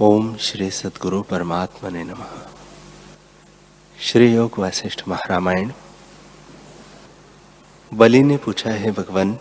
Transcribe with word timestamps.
ओम 0.00 0.36
श्री 0.36 0.70
सदगुरु 0.70 1.22
परमात्मा 1.22 1.90
ने 1.90 2.04
नम। 2.04 2.24
श्री 4.00 4.34
योग 4.34 4.50
वशिष्ठ 4.58 5.02
महारामायण। 5.08 5.72
बलि 7.94 8.22
ने 8.22 8.36
पूछा, 8.36 8.70
है 8.70 8.90
भगवान, 8.90 9.38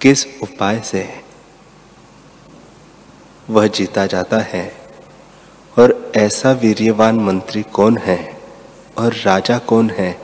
किस 0.00 0.26
उपाय 0.42 0.80
से 0.80 1.24
वह 3.50 3.66
जीता 3.66 4.06
जाता 4.06 4.38
है? 4.38 4.74
और 5.78 6.12
ऐसा 6.16 6.52
वीर्यवान 6.52 7.16
मंत्री 7.16 7.62
कौन 7.62 7.98
है? 7.98 8.42
और 8.98 9.14
राजा 9.14 9.58
कौन 9.58 9.90
है? 9.90 10.20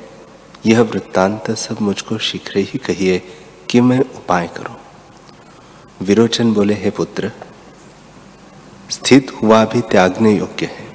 यह 0.66 0.80
वृत्तांत 0.80 1.50
सब 1.50 1.80
मुझको 1.80 2.18
शीघ्र 2.18 2.52
ही 2.56 2.78
कहिए 2.78 3.22
कि 3.70 3.80
मैं 3.80 4.00
उपाय 4.00 4.48
करूँ। 4.48 4.76
विरोचन 6.02 6.52
बोले, 6.52 6.74
हे 6.74 6.90
पुत्र 6.90 7.32
स्थित 8.90 9.32
हुआ 9.32 9.64
भी 9.64 9.80
त्यागने 9.80 10.32
योग्य 10.32 10.66
है। 10.66 10.86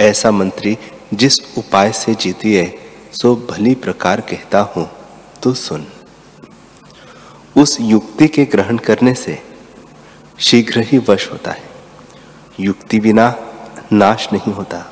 ऐसा 0.00 0.30
मंत्री 0.30 0.76
जिस 1.14 1.38
उपाय 1.58 1.92
से 1.92 2.14
जीती 2.14 2.54
है, 2.54 2.78
सो 3.12 3.34
भली 3.50 3.74
प्रकार 3.74 4.20
कहता 4.20 4.60
हूँ 4.60 4.88
तो 5.42 5.54
सुन। 5.54 5.86
उस 7.56 7.76
युक्ति 7.80 8.28
के 8.28 8.44
ग्रहण 8.44 8.78
करने 8.78 9.14
से 9.14 9.38
शीघ्र 10.38 10.80
ही 10.80 10.98
वश 10.98 11.30
होता 11.32 11.50
है। 11.50 11.62
युक्ति 12.60 13.00
बिना 13.00 13.34
नाश 13.92 14.28
नहीं 14.32 14.52
होता। 14.52 14.84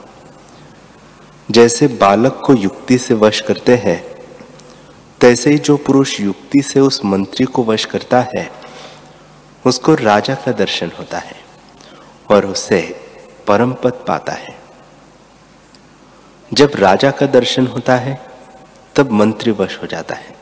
जैसे 1.51 1.87
बालक 1.87 2.43
को 2.46 2.55
युक्ति 2.55 2.98
से 2.98 3.15
वश 3.15 3.41
करते 3.41 3.77
हैं, 3.77 4.02
तैसे 5.21 5.51
ही 5.51 5.59
जो 5.59 5.77
पुरुष 5.77 6.21
युक्ति 6.21 6.62
से 6.62 6.80
उस 6.80 7.05
मंत्री 7.05 7.46
को 7.46 7.65
वश 7.65 7.85
करता 7.85 8.27
है, 8.37 8.51
उसको 9.66 9.95
राजा 9.95 10.35
का 10.35 10.52
दर्शन 10.52 10.91
होता 10.98 11.19
है। 11.19 11.44
और 12.30 12.46
उसे 12.46 13.01
परम 13.46 13.73
पद 13.73 13.92
पाता 13.92 14.32
है। 14.32 14.59
जब 16.52 16.73
राजा 16.74 17.10
का 17.10 17.26
दर्शन 17.26 17.66
होता 17.66 17.96
है, 17.96 18.26
तब 18.96 19.10
मंत्री 19.10 19.51
वश 19.51 19.79
हो 19.82 19.87
जाता 19.87 20.15
है 20.15 20.37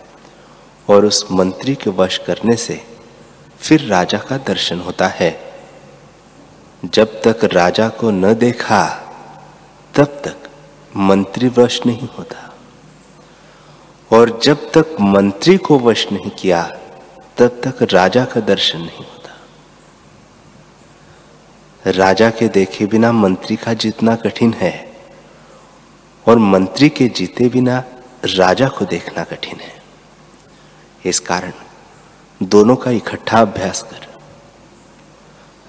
और 0.91 1.05
उस 1.05 1.27
मंत्री 1.33 1.75
के 1.75 1.91
वश 1.91 2.19
करने 2.19 2.57
से 2.57 2.85
फिर 3.59 3.81
राजा 3.81 4.19
का 4.19 4.37
दर्शन 4.37 4.81
होता 4.81 5.07
है। 5.07 5.55
जब 6.85 7.23
तक 7.23 7.45
राजा 7.45 7.89
को 7.89 8.11
न 8.11 8.35
देखा, 8.35 8.87
तब 9.95 10.05
तक 10.05 10.51
मंत्री 10.97 11.49
वश 11.49 11.87
नहीं 11.87 12.09
होता। 12.19 12.55
और 14.13 14.41
जब 14.43 14.73
तक 14.73 14.97
मंत्री 15.01 15.57
को 15.57 15.79
वश 15.79 16.13
नहीं 16.13 16.31
किया, 16.31 16.79
तब 17.37 17.49
तक 17.49 17.93
राजा 17.93 18.25
का 18.25 18.41
दर्शन 18.41 18.79
नहीं। 18.79 19.12
राजा 21.87 22.29
के 22.31 22.49
देखे 22.49 22.87
बिना 22.87 23.11
मंत्री 23.13 23.57
का 23.57 23.73
जीतना 23.75 24.15
कठिन 24.17 24.53
है 24.55 24.93
और 26.27 26.39
मंत्री 26.39 26.89
के 26.89 27.09
जीते 27.09 27.49
बिना 27.49 27.83
राजा 28.27 28.69
को 28.69 28.85
देखना 28.85 29.25
कठिन 29.25 29.61
है। 29.61 29.73
इस 31.05 31.21
कारण 31.21 31.53
दोनों 32.41 32.77
का 32.77 32.91
इकट्ठा 32.91 33.41
अभ्यास 33.41 33.83
कर, 33.83 34.07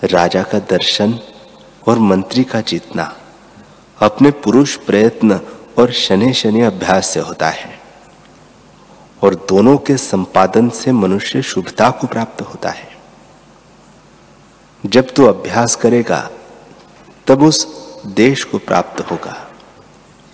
राजा 0.08 0.44
का 0.44 0.60
दर्शन 0.60 1.20
और 1.88 2.00
मंत्री 2.00 2.44
का 2.44 2.62
जीतना 2.62 3.16
अपने 3.98 4.32
पुरुष 4.32 4.76
प्रयत्न 4.76 5.40
और 5.80 5.92
शनि 5.92 6.34
शनि 6.34 6.62
अभ्यास 6.62 7.08
से 7.08 7.20
होता 7.20 7.50
है 7.50 7.80
और 9.22 9.36
दोनों 9.50 9.78
के 9.78 9.98
संपादन 9.98 10.70
से 10.70 10.92
मनुष्य 10.92 11.42
शुभता 11.42 11.90
को 11.90 12.08
प्राप्त 12.08 12.42
होता 12.44 12.70
है। 12.70 12.93
जब 14.86 15.10
तू 15.10 15.26
अभ्यास 15.26 15.76
करेगा, 15.76 16.30
तब 17.28 17.44
उस 17.44 17.68
देश 18.06 18.44
को 18.44 18.58
प्राप्त 18.58 19.02
होगा। 19.12 19.52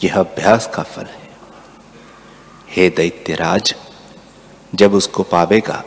यह 0.04 0.16
अभ्यास 0.16 0.72
का 0.74 0.84
फल 0.84 1.04
है। 1.04 1.30
हे 2.70 2.90
दैत्यराज, 2.90 3.76
जब 4.76 4.94
उसको 4.94 5.24
पावेगा, 5.24 5.84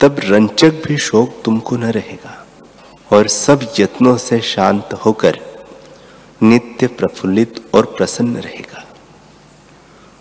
तब 0.00 0.16
रंचक 0.24 0.70
भी 0.70 0.98
शोक 0.98 1.42
तुमको 1.44 1.76
न 1.76 1.84
रहेगा, 1.84 2.46
और 3.12 3.28
सब 3.28 3.74
यत्नों 3.78 4.16
से 4.16 4.40
शांत 4.40 4.88
होकर 4.92 5.40
नित्य 6.42 6.86
प्रफुल्लित 6.86 7.70
और 7.74 7.84
प्रसन्न 7.84 8.36
रहेगा। 8.36 8.84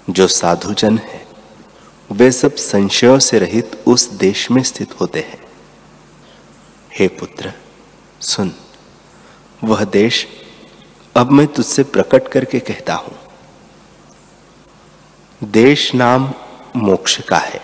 जो 0.09 0.27
साधुजन 0.27 0.97
है, 0.97 1.27
वे 2.11 2.31
सब 2.31 2.55
संशयों 2.55 3.19
से 3.19 3.39
रहित 3.39 3.83
उस 3.87 4.09
देश 4.09 4.51
में 4.51 4.63
स्थित 4.63 5.01
होते 5.01 5.19
हैं। 5.19 5.40
हे 6.99 7.07
पुत्र, 7.07 7.51
सुन। 8.21 8.51
वह 9.63 9.83
देश 9.83 10.27
अब 11.15 11.31
मैं 11.31 11.47
तुझसे 11.47 11.83
प्रकट 11.83 12.27
करके 12.27 12.59
कहता 12.59 12.93
हूँ। 12.93 13.15
देश 15.41 15.95
नाम 15.95 16.33
मोक्ष 16.75 17.19
का 17.21 17.37
है, 17.37 17.61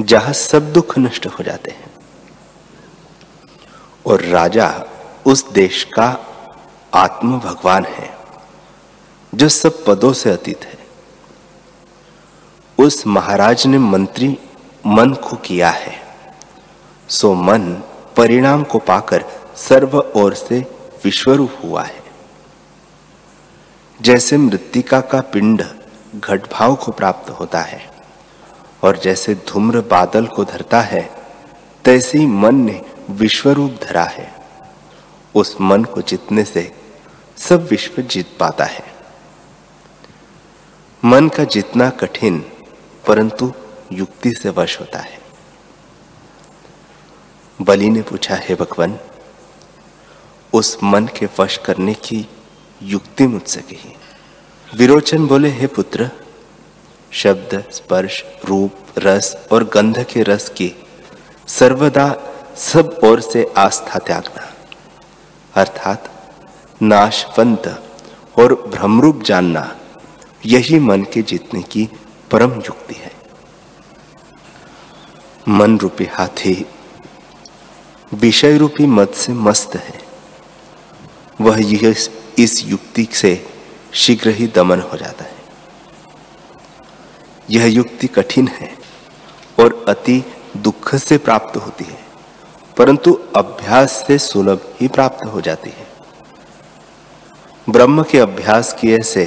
जहाँ 0.00 0.32
सब 0.32 0.72
दुख 0.72 0.98
नष्ट 0.98 1.26
हो 1.26 1.44
जाते 1.44 1.70
हैं। 1.70 1.90
और 4.06 4.22
राजा 4.22 4.68
उस 5.26 5.50
देश 5.52 5.84
का 5.84 6.08
आत्म 6.94 7.40
भगवान 7.40 7.84
है, 7.84 8.10
जो 9.34 9.48
सब 9.48 9.84
पदों 9.84 10.12
से 10.12 10.30
अतीत 10.30 10.64
है। 10.64 10.78
उस 12.78 13.06
महाराज 13.06 13.66
ने 13.66 13.78
मंत्री 13.78 14.38
मन 14.86 15.14
को 15.14 15.36
किया 15.36 15.70
है। 15.70 16.01
सो 17.12 17.34
मन 17.34 17.82
परिणाम 18.16 18.64
को 18.64 18.78
पाकर 18.78 19.24
सर्व 19.56 19.98
ओर 19.98 20.34
से 20.34 20.58
विश्वरूप 21.04 21.50
हुआ 21.64 21.82
है। 21.82 22.02
जैसे 24.02 24.36
मृतिका 24.36 25.00
का 25.00 25.20
पिंड 25.20 25.64
घट 26.16 26.52
भाव 26.52 26.74
को 26.74 26.92
प्राप्त 26.92 27.30
होता 27.30 27.60
है 27.60 27.90
और 28.84 28.98
जैसे 28.98 29.34
धूम्र 29.34 29.80
बादल 29.80 30.26
को 30.26 30.44
धरता 30.44 30.80
है, 30.80 31.10
तैसे 31.84 32.18
ही 32.18 32.26
मन 32.26 32.54
ने 32.54 32.82
विश्वरूप 33.10 33.78
धरा 33.82 34.04
है। 34.04 34.34
उस 35.34 35.56
मन 35.60 35.84
को 35.84 36.02
जीतने 36.02 36.44
से 36.44 36.74
सब 37.36 37.68
विश्व 37.70 38.02
जीत 38.02 38.36
पाता 38.40 38.64
है। 38.64 38.84
मन 41.04 41.28
का 41.28 41.44
जितना 41.44 41.90
कठिन, 41.90 42.44
परंतु 43.06 43.52
युक्ति 43.92 44.32
से 44.32 44.50
वश 44.50 44.80
होता 44.80 44.98
है। 44.98 45.21
बलि 47.62 47.88
ने 47.90 48.02
पूछा, 48.02 48.36
हे 48.36 48.54
भगवान, 48.54 48.98
उस 50.52 50.76
मन 50.84 51.06
के 51.06 51.28
वश 51.38 51.56
करने 51.56 51.94
की 51.94 52.26
युक्ति 52.82 53.26
मुझसे 53.26 53.60
कही। 53.60 53.94
विरोचन 54.76 55.26
बोले, 55.26 55.50
हे 55.50 55.66
पुत्र, 55.66 56.10
शब्द, 57.12 57.64
स्पर्श, 57.70 58.22
रूप, 58.44 58.76
रस 58.98 59.36
और 59.52 59.64
गंध 59.64 60.02
के 60.04 60.22
रस 60.22 60.48
की 60.48 60.72
सर्वदा 61.48 62.06
सब 62.56 63.00
ओर 63.04 63.20
से 63.20 63.52
आस्था 63.56 63.98
त्यागना 63.98 64.48
अर्थात 65.54 66.08
नाशवंत 66.82 67.66
और 68.38 68.54
भ्रमरूप 68.68 69.22
जानना, 69.22 69.76
यही 70.46 70.78
मन 70.78 71.02
के 71.02 71.22
जीतने 71.22 71.62
की 71.62 71.88
परम 72.30 72.52
युक्ति 72.52 72.94
है। 72.94 73.12
मन 75.48 75.78
रूपी 75.78 76.04
हाथी 76.04 76.54
विषय 78.12 78.56
रूपी 78.58 78.86
मत 78.86 79.14
से 79.14 79.32
मस्त 79.32 79.76
है। 79.76 80.00
वह 81.40 81.60
यह 81.62 81.94
इस 82.38 82.62
युक्ति 82.66 83.06
से 83.12 83.34
शीघ्र 83.94 84.30
ही 84.30 84.46
दमन 84.46 84.80
हो 84.82 84.96
जाता 84.98 85.24
है। 85.24 85.40
यह 87.50 87.66
युक्ति 87.66 88.06
कठिन 88.06 88.48
है 88.48 88.70
और 89.60 89.84
अति 89.88 90.22
दुख 90.56 90.94
से 90.96 91.18
प्राप्त 91.18 91.56
होती 91.56 91.84
है, 91.84 91.98
परंतु 92.76 93.12
अभ्यास 93.36 94.04
से 94.06 94.18
सुलभ 94.18 94.74
ही 94.80 94.88
प्राप्त 94.88 95.24
हो 95.26 95.40
जाती 95.40 95.70
है। 95.70 95.86
ब्रह्म 97.66 98.02
के 98.02 98.18
अभ्यास 98.18 98.72
किए 98.80 98.98
से 99.04 99.24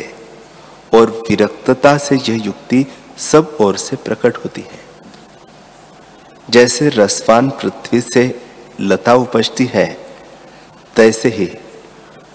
और 0.93 1.09
विरक्तता 1.29 1.97
से 1.97 2.15
यह 2.17 2.45
युक्ति 2.45 2.85
सब 3.17 3.57
ओर 3.61 3.77
से 3.77 3.95
प्रकट 3.95 4.38
होती 4.38 4.61
है। 4.61 4.83
जैसे 6.47 6.89
रसवान 6.89 7.49
पृथ्वी 7.51 8.01
से 8.03 8.27
लता 8.80 9.13
उपजती 9.13 9.66
है, 9.66 10.06
तैसे 10.95 11.30
ही 11.30 11.57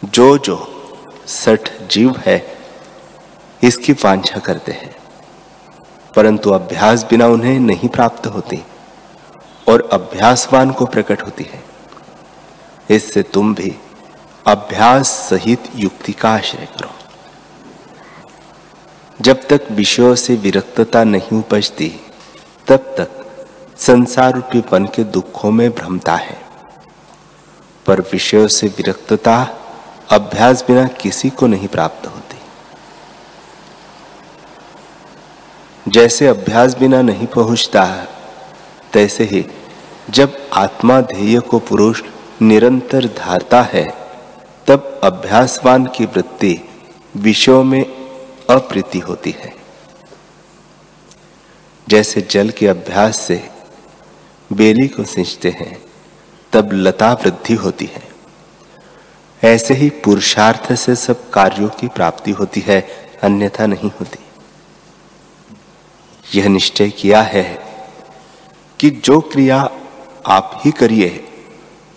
जो 0.05 0.39
जो 0.39 0.67
सठ 1.27 1.83
जीव 1.83 2.17
है, 2.19 2.59
इसकी 3.63 3.93
वांछा 3.93 4.39
करते 4.39 4.73
हैं। 4.73 4.97
परंतु 6.17 6.51
अभ्यास 6.51 7.05
बिना 7.05 7.27
उन्हें 7.27 7.61
नहीं 7.61 7.89
प्राप्त 7.89 8.27
होती 8.27 8.65
और 9.69 9.89
अभ्यासवान 9.93 10.71
को 10.71 10.87
प्रकट 10.87 11.23
होती 11.23 11.45
है। 11.45 11.65
इससे 12.91 13.23
तुम 13.23 13.55
भी 13.55 13.77
अभ्यास 14.47 15.09
सहित 15.09 15.65
युक्ति 15.75 16.13
का 16.13 16.31
आश्रय 16.31 16.67
करो। 16.67 16.91
जब 19.21 19.49
तक 19.49 19.61
विषयों 19.71 20.15
से 20.15 20.35
विरक्तता 20.35 21.05
नहीं 21.05 21.39
उपजती, 21.39 22.01
तब 22.69 22.77
तक 22.77 23.19
संसार 23.81 24.35
रूपी 24.35 24.62
वन 24.73 24.87
के 24.87 25.05
दुखों 25.05 25.50
में 25.50 25.71
भ्रमता 25.71 26.17
है। 26.17 26.43
पर 27.87 28.00
विषयों 28.00 28.49
से 28.49 28.67
विरक्तता, 28.67 29.49
अभ्यास 30.11 30.65
बिना 30.69 30.87
किसी 30.87 31.31
को 31.31 31.47
नहीं 31.47 31.69
प्राप्त 31.69 32.06
होती। 32.06 32.37
जैसे 35.91 36.27
अभ्यास 36.27 36.79
बिना 36.79 37.03
नहीं 37.03 37.27
पहुँचता, 37.27 38.06
तैसे 38.93 39.25
ही 39.25 39.47
जब 40.11 40.50
आत्मा 40.53 41.00
ध्येय 41.00 41.41
को 41.41 41.59
पुरुष 41.59 42.03
निरंतर 42.43 43.06
धारता 43.06 43.62
है, 43.62 43.88
तब 44.67 45.00
अभ्यासवान 45.05 45.87
की 45.87 46.05
वृत्ति 46.05 46.61
विषयों 47.17 47.65
में 47.65 47.82
अप्रीति 48.50 48.99
होती 48.99 49.31
है। 49.31 49.55
जैसे 51.88 52.21
जल 52.31 52.50
के 52.50 52.67
अभ्यास 52.67 53.17
से 53.17 53.60
बेली 54.52 54.88
को 54.88 55.05
सिंचते 55.05 55.50
हैं, 55.50 55.82
तब 56.52 56.70
लता 56.73 57.12
वृद्धि 57.12 57.55
होती 57.55 57.85
है। 57.85 58.08
ऐसे 59.44 59.75
ही 59.75 59.91
पुरुषार्थ 59.91 60.75
से 60.75 60.97
सब 60.97 61.31
कार्यों 61.31 61.69
की 61.69 61.88
प्राप्ति 61.88 62.31
होती 62.31 62.61
है, 62.61 62.81
अन्यथा 63.23 63.67
नहीं 63.67 63.91
होती। 64.00 64.19
यह 66.38 66.49
निश्चय 66.49 66.91
किया 66.91 67.23
है 67.23 67.58
कि 68.81 68.91
जो 68.91 69.20
क्रिया 69.20 69.70
आप 70.26 70.62
ही 70.64 70.70
करिए, 70.70 71.29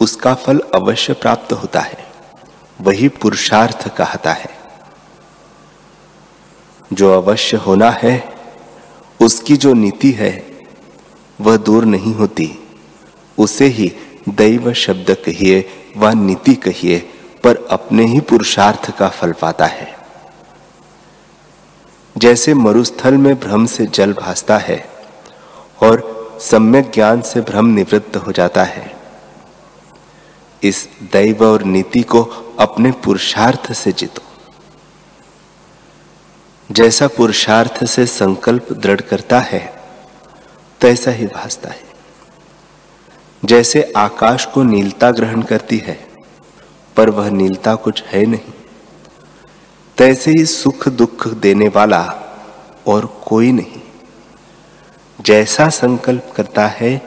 उसका 0.01 0.35
फल 0.35 0.59
अवश्य 0.59 1.13
प्राप्त 1.13 1.53
होता 1.53 1.79
है, 1.79 2.07
वही 2.81 3.07
पुरुषार्थ 3.07 3.95
कहता 3.95 4.33
है। 4.33 4.57
जो 6.93 7.21
अवश्य 7.21 7.57
होना 7.57 7.89
है, 7.89 8.33
उसकी 9.21 9.57
जो 9.57 9.73
नीति 9.73 10.11
है 10.11 10.52
वह 11.41 11.57
दूर 11.57 11.85
नहीं 11.85 12.15
होती। 12.15 12.59
उसे 13.37 13.65
ही 13.65 13.91
दैव 14.29 14.73
शब्द 14.73 15.17
कहिए 15.25 15.69
व 15.97 16.09
नीति 16.09 16.53
कहिए, 16.53 16.99
पर 17.43 17.67
अपने 17.71 18.05
ही 18.05 18.19
पुरुषार्थ 18.19 18.97
का 18.97 19.09
फल 19.09 19.31
पाता 19.31 19.65
है। 19.65 19.97
जैसे 22.17 22.53
मरुस्थल 22.53 23.13
में 23.13 23.39
भ्रम 23.39 23.65
से 23.65 23.85
जल 23.85 24.13
भासता 24.13 24.57
है, 24.57 24.89
और 25.83 26.13
सम्यक 26.41 26.91
ज्ञान 26.93 27.21
से 27.21 27.41
भ्रम 27.41 27.65
निवृत्त 27.65 28.17
हो 28.17 28.31
जाता 28.31 28.63
है। 28.63 28.95
इस 30.63 30.89
दैव 31.13 31.43
और 31.43 31.63
नीति 31.63 32.01
को 32.01 32.23
अपने 32.59 32.91
पुरुषार्थ 32.91 33.73
से 33.73 33.91
जीतो। 33.91 34.21
जैसा 36.71 37.07
पुरुषार्थ 37.07 37.85
से 37.85 38.05
संकल्प 38.05 38.73
दृढ़ 38.73 39.01
करता 39.01 39.39
है 39.39 39.82
तैसा 40.83 41.11
ही 41.11 41.25
भासता 41.25 41.69
है। 41.69 41.83
जैसे 43.45 43.93
आकाश 43.97 44.45
को 44.45 44.63
नीलता 44.63 45.11
ग्रहण 45.11 45.41
करती 45.41 45.77
है, 45.77 46.07
पर 46.95 47.09
वह 47.09 47.29
नीलता 47.29 47.75
कुछ 47.75 48.03
है 48.03 48.25
नहीं। 48.25 48.53
तैसे 49.97 50.31
ही 50.31 50.45
सुख 50.45 50.87
दुख 50.87 51.27
देने 51.27 51.67
वाला 51.67 52.15
और 52.87 53.23
कोई 53.25 53.51
नहीं। 53.51 53.81
जैसा 55.21 55.69
संकल्प 55.69 56.33
करता 56.35 56.67
है, 56.67 57.01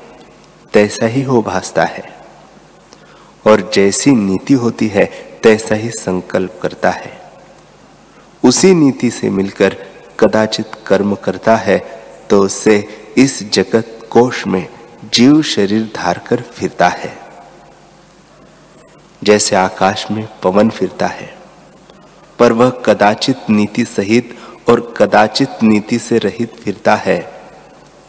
तैसा 0.73 1.07
ही 1.07 1.23
हो 1.23 1.43
भासता 1.43 1.85
है। 1.85 2.17
और 3.47 3.71
जैसी 3.75 4.11
नीति 4.11 4.55
होती 4.55 4.89
है, 4.89 5.05
तैसा 5.43 5.75
ही 5.75 5.91
संकल्प 5.91 6.59
करता 6.63 6.91
है। 6.91 7.21
उसी 8.45 8.75
नीति 8.75 9.11
से 9.11 9.31
मिलकर 9.31 9.77
कदाचित 10.21 10.71
कर्म 10.87 11.15
करता 11.15 11.57
है 11.57 11.79
तो 12.31 12.43
उससे 12.43 13.03
इस 13.17 13.53
जगत 13.53 14.09
कोश 14.11 14.47
में 14.47 14.69
जीव 15.15 15.43
शरीर 15.43 15.93
धार 15.97 16.19
कर 16.19 16.41
फिरता 16.41 16.89
है। 16.89 17.13
जैसे 19.25 19.57
आकाश 19.57 20.11
में 20.11 20.29
पवन 20.43 20.71
फिरता 20.71 21.07
है, 21.07 21.39
पर 22.39 22.53
वह 22.53 22.71
कदाचित 22.71 23.51
नीति 23.51 23.85
सहित 23.85 24.37
और 24.69 24.95
कदाचित 24.97 25.63
नीति 25.63 25.99
से 25.99 26.19
रहित 26.19 26.55
फिरता 26.55 26.97
है, 26.97 27.21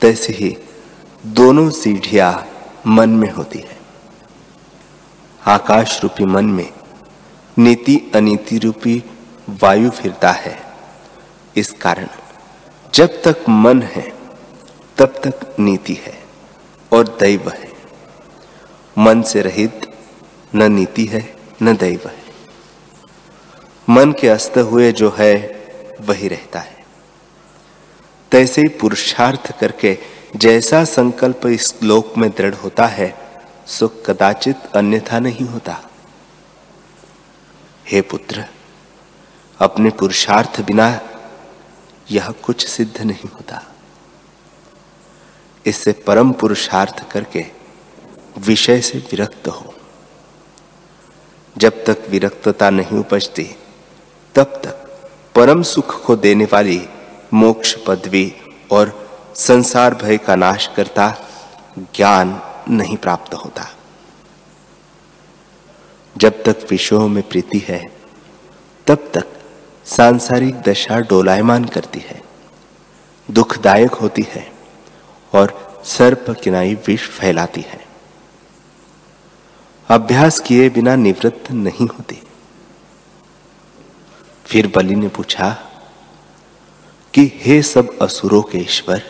तैसे 0.02 0.34
ही 0.34 0.58
दोनों 1.26 1.70
सीढ़ियाँ 1.70 2.48
मन 2.88 3.10
में 3.10 3.32
होती 3.32 3.60
है। 3.60 3.78
आकाश 5.48 6.00
रूपी 6.04 6.26
मन 6.26 6.46
में 6.46 6.70
नीति 7.58 8.12
अनीति 8.16 8.58
रूपी 8.58 9.04
वायु 9.50 9.90
फिरता 9.90 10.32
है। 10.32 10.60
इस 11.56 11.72
कारण 11.72 12.08
जब 12.94 13.22
तक 13.22 13.50
मन 13.50 13.82
है 13.82 14.17
तब 15.00 15.06
तक 15.06 15.56
नीति 15.60 15.94
है 15.94 16.24
और 16.94 17.08
दैव 17.08 17.50
है। 17.50 17.72
मन 18.98 19.22
से 19.22 19.42
रहित 19.42 19.94
न 20.56 20.72
नीति 20.72 21.06
है, 21.06 21.36
न 21.64 21.78
दैव 21.78 22.02
है। 22.08 22.24
मन 23.90 24.12
के 24.12 24.30
अस्त 24.30 24.58
हुए 24.58 24.92
जो 24.92 25.16
है, 25.18 25.38
वही 26.02 26.28
रहता 26.28 26.60
है। 26.60 26.86
तैसे 28.32 28.62
ही 28.62 28.68
पुरुषार्थ 28.68 29.60
करके 29.60 29.98
जैसा 30.36 30.84
संकल्प 30.84 31.46
इस 31.46 31.84
लोक 31.84 32.18
में 32.18 32.30
दृढ़ 32.30 32.56
होता 32.56 32.86
है, 32.86 33.18
सो 33.68 33.88
कदाचित 33.88 34.56
अन्यथा 34.76 35.20
नहीं 35.20 35.46
होता। 35.46 35.84
हे 37.88 38.02
पुत्र, 38.02 38.46
अपने 39.60 39.90
पुरुषार्थ 39.90 40.62
बिना 40.62 41.02
यह 42.12 42.30
कुछ 42.30 42.68
सिद्ध 42.68 43.02
नहीं 43.02 43.30
होता। 43.36 43.64
इससे 45.68 45.92
परम 45.92 46.32
पुरुषार्थ 46.32 47.12
करके 47.12 47.46
विषय 48.38 48.82
से 48.82 48.98
विरक्त 48.98 49.48
हो। 49.48 49.74
जब 51.58 51.86
तक 51.86 51.98
विरक्तता 52.10 52.70
नहीं 52.70 52.98
उपजती, 53.00 53.56
तब 54.36 54.44
तक 54.44 55.00
परम 55.36 55.64
सुख 55.64 56.06
को 56.06 56.16
देने 56.16 56.46
वाली 56.46 56.90
मोक्ष 57.34 57.76
पदवी 57.88 58.34
और 58.72 59.10
संसार 59.36 59.96
भय 59.96 60.18
का 60.18 60.36
नाश 60.36 60.70
करता 60.76 61.16
ज्ञान 61.78 62.42
नहीं 62.70 62.98
प्राप्त 62.98 63.34
होता। 63.34 63.74
जब 66.18 66.44
तक 66.44 66.68
विषयों 66.70 67.08
में 67.08 67.30
प्रीति 67.30 67.60
है, 67.68 67.92
तब 68.88 69.12
तक 69.14 69.28
सांसारिक 69.86 70.62
दशा 70.62 71.00
डोलायमान 71.00 71.66
करती 71.66 72.00
है, 72.00 72.22
दुखदायक 73.32 73.92
होती 73.92 74.26
है। 74.30 74.57
और 75.34 75.82
सर्प 75.86 76.36
किनाई 76.44 76.76
विष 76.76 77.08
फैलाती 77.08 77.62
है। 77.62 77.86
अभ्यास 79.90 80.40
किए 80.40 80.70
बिना 80.70 80.96
निवृत्त 80.96 81.52
नहीं 81.52 81.88
होती। 81.88 82.22
फिर 84.46 84.72
बलि 84.76 84.96
ने 84.96 85.08
पूछा, 85.08 85.64
कि 87.14 87.32
हे 87.36 87.62
सब 87.62 88.00
असुरों 88.00 88.42
के 88.42 88.58
ईश्वर, 88.58 89.02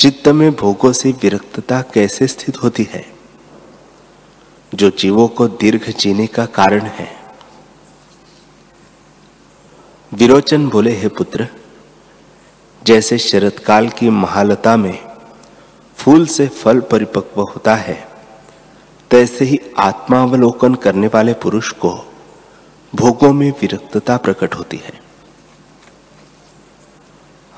चित्त 0.00 0.28
में 0.28 0.52
भोगों 0.52 0.92
से 0.92 1.10
विरक्तता 1.12 1.82
कैसे 1.82 2.26
स्थित 2.26 2.62
होती 2.62 2.88
है? 2.90 3.16
जो 4.74 4.90
जीवों 4.90 5.28
को 5.28 5.48
दीर्घ 5.48 5.90
जीने 5.90 6.26
का 6.26 6.46
कारण 6.46 6.80
है। 6.80 7.16
विरोचन 10.14 10.68
बोले, 10.68 10.92
हे 10.92 11.08
पुत्र 11.08 11.48
जैसे 12.86 13.18
शरतकाल 13.18 13.88
की 13.88 14.10
महालता 14.10 14.76
में 14.76 14.98
फूल 15.96 16.26
से 16.26 16.48
फल 16.48 16.80
परिपक्व 16.80 17.40
होता 17.40 17.74
है, 17.74 18.08
तैसे 19.10 19.44
ही 19.44 19.60
आत्मावलोकन 19.78 20.74
करने 20.74 21.06
वाले 21.06 21.32
पुरुष 21.32 21.70
को 21.70 22.12
भोगों 22.94 23.32
में 23.32 23.50
विरक्तता 23.50 24.16
प्रकट 24.16 24.54
होती 24.54 24.76
है। 24.76 25.00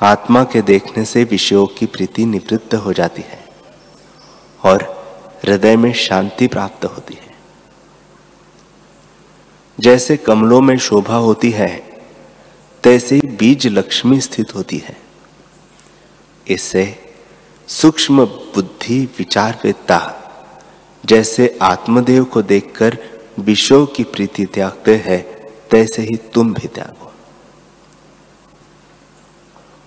आत्मा 0.03 0.45
के 0.45 0.63
देखने 0.63 1.05
से 1.05 1.25
विषयों 1.25 1.67
की 1.67 1.87
प्रीति 1.87 2.25
निवृत्त 2.25 2.75
हो 2.75 2.93
जाती 2.93 3.23
है 3.23 3.45
और 4.65 4.83
हृदय 5.45 5.77
में 5.77 5.93
शांति 5.93 6.47
प्राप्त 6.47 6.85
होती 6.85 7.15
है। 7.15 7.35
जैसे 9.81 10.17
कमलों 10.17 10.61
में 10.61 10.79
शोभा 10.79 11.17
होती 11.17 11.51
है, 11.51 11.77
तैसे 12.83 13.21
बीज 13.25 13.67
लक्ष्मी 13.67 14.21
स्थित 14.21 14.55
होती 14.55 14.79
है। 14.79 15.08
इससे 16.49 17.12
सूक्ष्म 17.69 18.26
बुद्धि 18.26 19.09
विचार 19.19 19.61
वेत्ता 19.64 20.14
जैसे 21.05 21.59
आत्मदेव 21.62 22.25
को 22.25 22.43
देखकर 22.43 22.99
विषयों 23.38 23.87
की 23.87 24.05
प्रीति 24.05 24.45
त्यागते 24.47 24.97
हैं, 24.97 25.23
तैसे 25.71 26.02
ही 26.02 26.17
तुम 26.17 26.55
भी 26.55 26.69
त्यागो। 26.69 27.12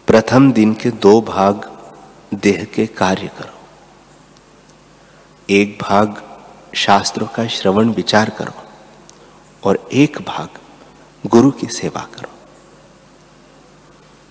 प्रथम 0.07 0.51
दिन 0.51 0.73
के 0.73 0.91
दो 0.91 1.21
भाग 1.21 1.69
देह 2.33 2.63
के 2.63 2.85
कार्य 2.87 3.27
करो। 3.27 3.59
एक 5.49 5.77
भाग 5.81 6.23
शास्त्रों 6.75 7.27
का 7.27 7.47
श्रवण 7.47 7.89
विचार 7.89 8.29
करो 8.29 8.53
और 9.63 9.89
एक 9.93 10.17
भाग 10.21 10.49
गुरु 11.27 11.51
की 11.51 11.67
सेवा 11.67 12.07
करो। 12.15 12.29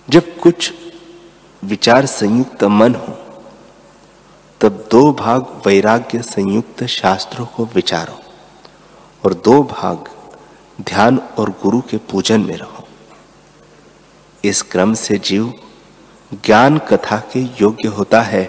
जब 0.09 0.39
कुछ 0.39 0.73
विचार 1.63 2.05
संयुक्त 2.05 2.63
मन 2.63 2.95
हो, 2.95 3.13
तब 4.61 4.87
दो 4.91 5.11
भाग 5.13 5.61
वैराग्य 5.65 6.21
संयुक्त 6.21 6.83
शास्त्रों 6.83 7.45
को 7.45 7.65
विचारो 7.65 8.19
और 9.25 9.33
दो 9.33 9.61
भाग 9.63 10.09
ध्यान 10.81 11.17
और 11.37 11.49
गुरु 11.49 11.81
के 11.81 11.97
पूजन 11.97 12.41
में 12.41 12.55
रहो। 12.57 12.87
इस 14.43 14.61
क्रम 14.61 14.93
से 14.93 15.17
जीव 15.17 15.53
ज्ञान 16.45 16.77
कथा 16.77 17.17
के 17.33 17.39
योग्य 17.61 17.87
होता 17.87 18.21
है 18.21 18.45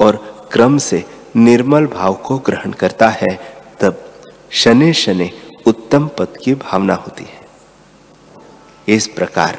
और 0.00 0.16
क्रम 0.52 0.78
से 0.78 1.04
निर्मल 1.36 1.86
भाव 1.86 2.14
को 2.14 2.38
ग्रहण 2.38 2.72
करता 2.72 3.08
है, 3.08 3.36
तब 3.80 4.04
शनि 4.50 4.92
शनि 4.92 5.30
उत्तम 5.66 6.08
पद 6.08 6.36
की 6.44 6.54
भावना 6.54 6.94
होती 6.94 7.24
है। 7.24 7.46
इस 8.88 9.06
प्रकार 9.06 9.58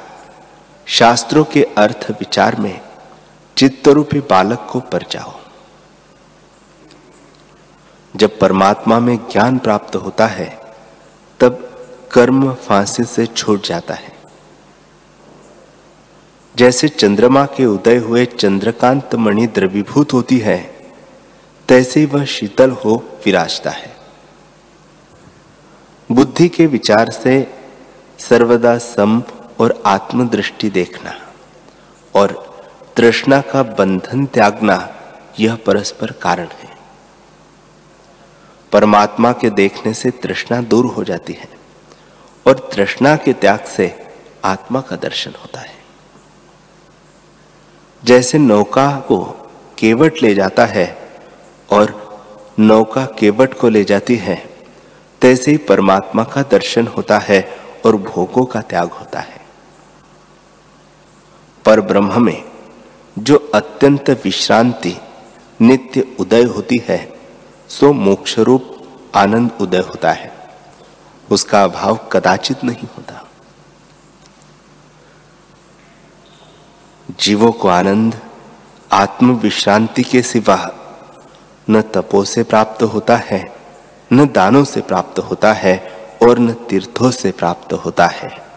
शास्त्रों 0.88 1.44
के 1.44 1.64
अर्थ 1.64 2.08
विचार 2.12 2.56
में 2.56 2.89
चित्तरूपी 3.58 4.20
बालक 4.20 4.68
को 4.72 4.80
पर 4.80 5.04
जाओ। 5.12 5.40
जब 8.16 8.40
परमात्मा 8.40 9.00
में 9.00 9.18
ज्ञान 9.18 9.58
प्राप्त 9.58 9.96
होता 9.96 10.28
है, 10.28 10.60
तब 11.40 11.66
कर्म 12.12 12.54
फांसी 12.54 13.04
से 13.04 13.26
छूट 13.26 13.66
जाता 13.66 13.94
है। 13.94 14.14
जैसे 16.56 16.88
चंद्रमा 16.88 17.46
के 17.46 17.66
उदय 17.66 17.98
हुए 17.98 18.26
चंद्रकांत 18.26 19.16
मणि 19.16 19.48
द्रवीभूत 19.48 20.14
होती 20.14 20.38
है, 20.38 20.92
तैसे 21.68 22.06
वह 22.06 22.26
शीतल 22.26 22.72
हो 22.72 23.20
विराजता 23.26 23.70
है। 23.70 23.98
बुद्धि 26.12 26.50
के 26.50 26.66
विचार 26.66 27.10
से 27.10 27.54
सर्वदा 28.20 28.78
सम 28.78 29.24
और 29.60 29.84
आत्मदृष्टि 29.86 30.70
देखना 30.70 31.14
और 32.16 32.49
तृष्णा 33.00 33.42
का 33.42 33.64
बंधन 33.64 34.26
त्यागना 34.26 34.90
यह 35.40 35.56
परस्पर 35.56 36.12
कारण 36.12 36.48
है। 36.48 36.70
परमात्मा 38.72 39.32
के 39.32 39.50
देखने 39.50 39.94
से 39.94 40.12
तृष्णा 40.12 40.62
दूर 40.62 40.86
हो 40.86 41.04
जाती 41.04 41.34
है 41.34 41.50
और 42.48 42.70
तृष्णा 42.74 43.16
के 43.16 43.34
त्याग 43.34 43.60
से 43.60 44.14
आत्मा 44.46 44.82
का 44.82 44.96
दर्शन 44.96 45.32
होता 45.32 45.60
है। 45.60 45.76
जैसे 48.04 48.38
नौका 48.38 49.00
को 49.00 49.26
केवट 49.78 50.14
ले 50.24 50.36
जाता 50.36 50.66
है 50.66 51.12
और 51.70 52.18
नौका 52.60 53.06
केवट 53.06 53.54
को 53.54 53.70
ले 53.70 53.84
जाती 53.84 54.16
है, 54.16 54.50
तैसे 55.22 55.52
ही 55.52 55.58
परमात्मा 55.58 56.24
का 56.24 56.42
दर्शन 56.42 56.88
होता 56.88 57.20
है 57.20 57.58
और 57.86 57.96
भोगों 57.96 58.46
का 58.46 58.62
त्याग 58.62 58.90
होता 58.90 59.20
है। 59.20 59.42
पर 61.66 61.82
ब्रह्म 61.82 62.26
में 62.26 62.49
जो 63.20 63.52
अत्यंत 63.56 64.10
विश्रांति, 64.10 64.98
नित्य 65.62 66.16
उदय 66.20 66.44
होती 66.44 66.84
है, 66.88 67.20
सो 67.68 67.94
मोक्ष 67.94 68.40
रूप 68.40 68.78
आनंद 69.16 69.52
उदय 69.62 69.78
होता 69.78 70.12
है। 70.12 70.50
उसका 71.32 71.64
अभाव 71.64 71.96
कदाचित 72.12 72.64
नहीं 72.64 72.88
होता। 72.98 73.26
जीवों 77.20 77.52
को 77.52 77.68
आनंद 77.68 78.22
आत्म 78.92 79.36
विश्रांति 79.36 80.04
के 80.04 80.22
सिवा 80.22 80.72
न 81.70 81.82
तपो 81.82 82.24
से 82.24 82.44
प्राप्त 82.44 82.84
होता 82.84 83.18
है, 83.18 83.56
न 84.14 84.26
दानों 84.26 84.64
से 84.64 84.82
प्राप्त 84.82 85.20
होता 85.20 85.54
है, 85.54 85.92
और 86.24 86.40
न 86.40 86.54
तीर्थों 86.54 87.12
से 87.12 87.32
प्राप्त 87.32 87.74
होता 87.74 88.08
है। 88.08 88.49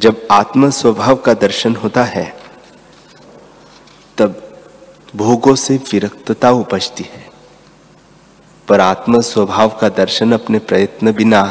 जब 0.00 0.28
आत्म 0.30 0.70
स्वभाव 0.70 1.16
का 1.16 1.34
दर्शन 1.34 1.76
होता 1.76 2.04
है, 2.04 2.40
तब 4.18 4.60
भोगों 5.16 5.54
से 5.54 5.76
विरक्तता 5.76 6.50
उपजती 6.50 7.04
है। 7.04 7.30
पर 8.68 8.80
आत्म 8.80 9.20
स्वभाव 9.20 9.78
का 9.80 9.88
दर्शन 9.88 10.32
अपने 10.32 10.58
प्रयत्न 10.58 11.12
बिना 11.12 11.42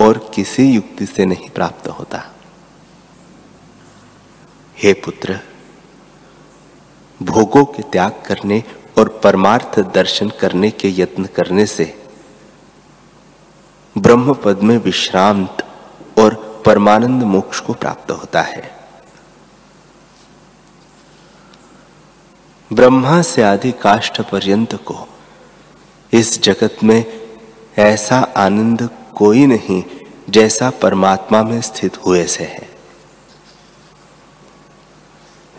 और 0.00 0.30
किसी 0.34 0.70
युक्ति 0.70 1.06
से 1.06 1.24
नहीं 1.24 1.50
प्राप्त 1.50 1.88
होता। 1.88 2.32
हे 4.78 4.92
पुत्र, 4.92 5.40
भोगों 7.22 7.64
के 7.64 7.82
त्याग 7.82 8.22
करने 8.26 8.64
और 8.98 9.20
परमार्थ 9.24 9.80
दर्शन 9.80 10.30
करने 10.30 10.70
के 10.70 10.88
यत्न 10.88 11.24
करने 11.24 11.66
से 11.66 12.08
ब्रह्म 13.98 14.34
पद 14.34 14.58
में 14.58 14.78
विश्रांत 14.78 15.66
परमानंद 16.66 17.22
मोक्ष 17.22 17.60
को 17.60 17.72
प्राप्त 17.72 18.10
होता 18.10 18.42
है। 18.42 18.78
ब्रह्मा 22.70 23.20
से 23.22 23.42
आदि 23.42 23.72
काष्ठ 23.72 24.20
पर्यंत 24.22 24.74
को 24.84 25.06
इस 26.12 26.42
जगत 26.42 26.76
में 26.84 27.04
ऐसा 27.78 28.18
आनंद 28.36 28.88
कोई 29.16 29.46
नहीं 29.46 29.82
जैसा 30.30 30.70
परमात्मा 30.82 31.42
में 31.42 31.60
स्थित 31.60 31.96
हुए 32.06 32.24
से 32.26 32.44
है। 32.44 32.68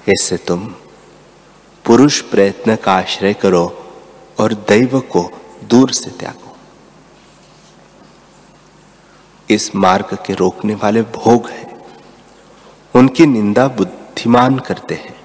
इससे 0.08 0.38
तुम 0.38 0.65
पुरुष 1.86 2.22
प्रयत्न 2.22 2.75
का 2.75 2.93
आश्रय 2.93 3.34
करो 3.34 3.65
और 4.39 4.53
दैव 4.70 5.00
को 5.00 5.29
दूर 5.63 5.91
से 5.91 6.10
त्यागो। 6.10 6.50
इस 9.51 9.75
मार्ग 9.75 10.17
के 10.25 10.34
रोकने 10.34 10.75
वाले 10.75 11.01
भोग 11.01 11.50
हैं। 11.50 11.86
उनकी 12.96 13.25
निंदा 13.25 13.67
बुद्धिमान 13.67 14.60
करते 14.60 14.96
हैं। 14.96 15.15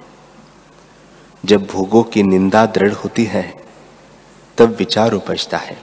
जब 1.44 1.66
भोगों 1.66 2.02
की 2.02 2.22
निंदा 2.22 2.66
दृढ़ 2.66 2.92
होती 2.92 3.24
है, 3.24 3.54
तब 4.58 4.76
विचार 4.76 5.12
उपजता 5.12 5.58
है। 5.58 5.82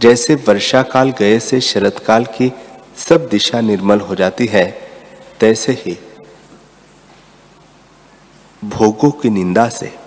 जैसे 0.00 0.34
वर्षा 0.34 0.82
काल 0.82 1.10
गए 1.10 1.38
से 1.38 1.60
शरद 1.60 1.98
काल 1.98 2.24
की 2.24 2.52
सब 2.96 3.28
दिशा 3.28 3.60
निर्मल 3.60 4.00
हो 4.00 4.14
जाती 4.14 4.46
है, 4.46 4.90
तैसे 5.40 5.72
ही 5.72 5.98
भोगों 8.64 9.10
की 9.10 9.30
निंदा 9.30 9.68
से 9.68 9.98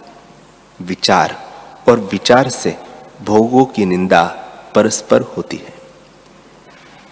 विचार 0.82 1.54
और 1.90 2.00
विचार 2.00 2.50
से 2.50 2.78
भोगों 3.24 3.66
की 3.66 3.86
निंदा 3.86 4.24
परस्पर 4.76 5.22
होती 5.22 5.58
है। 5.58 5.75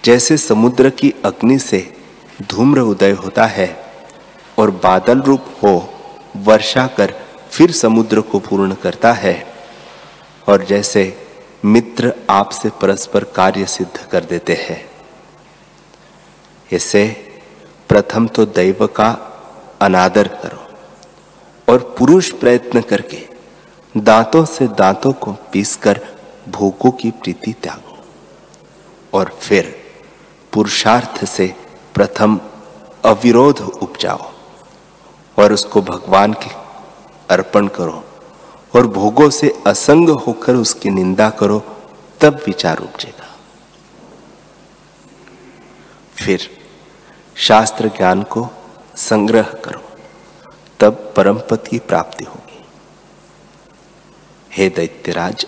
जैसे 0.06 0.38
समुद्र 0.38 0.90
की 0.90 1.14
अग्नि 1.26 1.60
से 1.60 1.98
धूम्र 2.42 2.80
उदय 2.80 3.12
होता 3.12 3.46
है 3.46 3.86
और 4.60 4.72
बादल 4.72 5.20
रूप 5.22 5.46
हो, 5.64 5.94
वर्षा 6.38 6.88
कर 6.88 7.14
फिर 7.52 7.72
समुद्र 7.72 8.22
को 8.22 8.40
पूर्ण 8.40 8.74
करता 8.74 9.14
है। 9.14 9.54
और 10.50 10.64
जैसे 10.64 11.28
मित्र 11.66 12.14
आपसे 12.30 12.70
परस्पर 12.70 13.24
कार्य 13.24 13.66
सिद्ध 13.66 13.98
कर 13.98 14.24
देते 14.24 14.54
हैं। 14.54 14.92
इसे 16.72 17.08
प्रथम 17.90 18.28
तो 18.28 18.46
दैव 18.46 18.88
का 18.88 19.12
अनादर 19.82 20.28
करो 20.28 20.78
और 21.74 21.96
पुरुष 22.00 22.32
प्रयत्न 22.32 22.82
करके 22.82 23.28
दांतों 23.98 24.46
से 24.46 24.68
दांतों 24.68 25.14
को 25.14 25.32
पीसकर 25.32 26.02
भूखों 26.50 26.92
की 26.92 27.12
प्रीति 27.12 27.54
त्यागो। 27.54 27.98
और 29.14 29.40
फिर 29.42 29.83
पुरुषार्थ 30.54 31.26
से 31.26 31.56
प्रथम 31.94 32.40
अविरोध 33.06 33.60
उपजाओ 33.60 34.32
और 35.38 35.54
उसको 35.54 35.82
भगवान 35.82 36.34
के 36.34 36.50
अर्पण 37.30 37.68
करो 37.68 38.04
और 38.76 38.88
भोगों 38.88 39.30
से 39.30 39.64
असंग 39.68 40.10
होकर 40.10 40.56
उसकी 40.56 40.90
निंदा 40.90 41.30
करो, 41.30 41.60
तब 42.22 42.42
विचार 42.46 42.78
उपजेगा। 42.78 43.36
फिर 46.16 46.50
शास्त्र 47.36 47.88
ज्ञान 47.88 48.24
को 48.24 48.48
संग्रह 48.96 49.44
करो, 49.44 49.82
तब 50.80 51.14
परम 51.16 51.40
पद 51.40 51.68
की 51.68 51.80
प्राप्ति 51.80 52.24
होगी। 52.24 52.66
हे 54.52 54.70
दैत्यराज, 54.70 55.48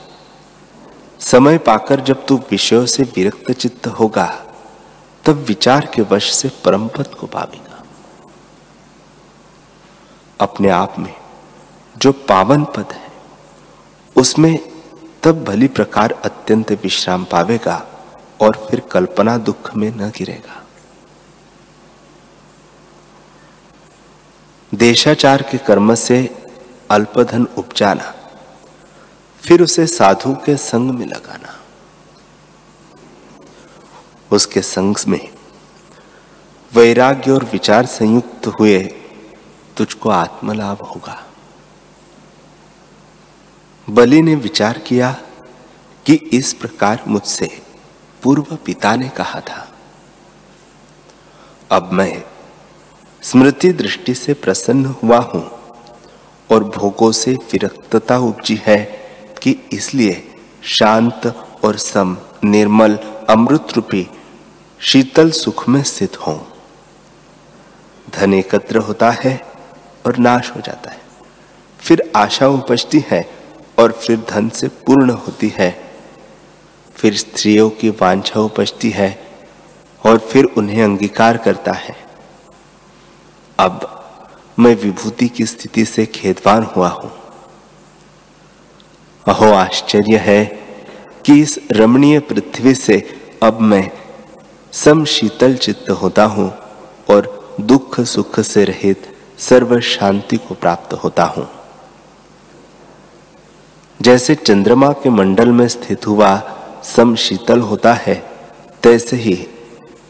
समय 1.20 1.58
पाकर 1.58 2.02
जब 2.02 2.26
तू 2.26 2.38
विषयों 2.52 2.86
से 2.86 3.04
विरक्त 3.04 3.52
चित्त 3.52 3.88
होगा 3.88 4.45
तब 5.25 5.38
विचार 5.48 5.86
के 5.96 6.01
वश 6.01 6.32
से 6.34 6.50
परम 6.65 6.88
पद 6.88 7.13
को 7.20 7.27
पावेगा 7.27 7.84
अपने 10.39 10.70
आप 10.70 11.00
में 11.00 11.13
जो 11.96 12.12
पावन 12.29 12.63
पद 12.75 12.91
है, 12.94 13.12
उसमें 14.15 14.58
तब 15.24 15.44
भली 15.44 15.67
प्रकार 15.67 16.12
अत्यंत 16.25 16.72
विश्राम 16.84 17.24
पावेगा 17.24 17.77
और 18.41 18.65
फिर 18.70 18.79
कल्पना 18.91 19.38
दुख 19.39 19.75
में 19.75 19.89
न 19.91 20.10
गिरेगा। 20.17 20.62
देशाचार 24.72 25.41
के 25.41 25.58
कर्म 25.58 25.94
से 25.96 26.17
अल्पधन 26.91 27.48
उपजाना, 27.58 28.13
फिर 29.41 29.62
उसे 29.62 29.86
साधु 29.88 30.34
के 30.36 30.55
संग 30.60 30.91
में 30.91 31.05
लगाना 31.05 31.60
उसके 34.34 34.62
संग 34.62 34.96
में। 35.08 35.29
वैराग्य 36.74 37.32
और 37.32 37.44
विचार 37.44 37.86
संयुक्त 37.86 38.48
हुए, 38.48 38.79
तुझको 39.77 40.10
आत्मलाभ 40.10 40.82
होगा। 40.82 41.25
बलि 43.89 44.22
ने 44.22 44.36
विचार 44.36 44.77
किया 44.77 45.22
कि 46.05 46.13
इस 46.13 46.53
प्रकार 46.53 47.03
मुझसे 47.08 47.62
पूर्व 48.24 48.55
पिता 48.55 48.96
ने 48.96 49.10
कहा 49.10 49.39
था। 49.39 49.72
अब 51.72 51.91
मैं 51.94 52.24
स्मृति 53.22 53.72
दृष्टि 53.74 54.13
से 54.13 54.34
प्रसन्न 54.34 54.86
हुआ 54.86 55.17
हूँ 55.17 55.51
और 56.51 56.63
भोगों 56.63 57.12
से 57.12 57.34
विरक्तता 57.34 58.17
उपजी 58.17 58.62
है 58.65 58.84
कि 59.44 59.70
इसलिए 59.74 60.36
शांत 60.63 61.27
और 61.65 61.77
सम 61.77 62.17
निर्मल 62.44 63.00
अमृत 63.29 63.67
रूपी 63.75 64.08
शीतल 64.79 65.32
सुख 65.32 65.70
में 65.70 65.84
स्थित 65.84 66.17
हों। 66.17 66.39
धन 68.10 68.34
एकत्र 68.34 68.77
होता 68.77 69.12
है 69.12 69.41
और 70.05 70.17
नाश 70.17 70.51
हो 70.55 70.62
जाता 70.62 70.91
है। 70.91 71.01
फिर 71.79 72.12
आशा 72.15 72.48
उपजती 72.48 73.05
है 73.08 73.29
और 73.79 73.91
फिर 73.91 74.25
धन 74.29 74.50
से 74.50 74.67
पूर्ण 74.67 75.10
होती 75.10 75.53
है। 75.58 75.94
फिर 76.96 77.15
स्त्रियों 77.15 77.70
की 77.70 77.89
वांछा 77.89 78.39
उपजती 78.39 78.89
है 78.89 79.27
और 80.05 80.17
फिर 80.17 80.46
उन्हें 80.46 80.84
अंगीकार 80.84 81.38
करता 81.38 81.72
है। 81.72 81.96
अब 83.60 83.91
मैं 84.60 84.75
विभूति 84.75 85.27
की 85.27 85.46
स्थिति 85.46 85.86
से 85.86 86.05
खेदवान 86.05 86.63
हुआ 86.63 86.89
हूँ। 86.89 87.12
अहो, 89.27 89.51
आश्चर्य 89.51 90.17
है 90.17 90.64
कि 91.25 91.39
इस 91.41 91.60
रमणीय 91.72 92.20
पृथ्वी 92.20 92.74
से 92.75 92.98
अब 93.44 93.60
मैं 93.62 93.89
सम 94.74 95.03
शीतल 95.05 95.55
चित्त 95.55 95.89
होता 95.91 96.25
हूँ 96.25 96.50
और 97.10 97.55
दुख 97.62 98.00
सुख 98.01 98.39
से 98.39 98.63
रहित 98.65 99.08
सर्व 99.39 99.79
शांति 99.79 100.38
को 100.38 100.55
प्राप्त 100.55 100.94
होता 100.94 101.24
हूँ। 101.24 101.48
जैसे 104.00 104.36
चंद्रमा 104.36 104.91
के 104.94 105.10
मंडल 105.10 105.51
में 105.51 105.67
स्थित 105.67 106.08
हुआ 106.08 106.29
सम 106.84 107.15
शीतल 107.15 107.60
होता 107.62 107.94
है, 107.94 108.15
तैसे 108.84 109.15
ही 109.15 109.36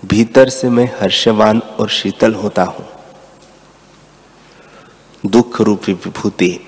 भीतर 0.05 0.50
से 0.50 0.69
मैं 0.69 0.89
हर्षवान 1.01 1.60
और 1.79 1.89
शीतल 1.89 2.34
होता 2.34 2.63
हूँ। 2.63 2.86
दुख 5.24 5.62
रूपी 5.62 5.93
विभूति 5.93 6.60